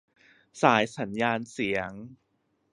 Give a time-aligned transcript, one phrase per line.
[0.61, 1.91] สายสัญญาณเสียง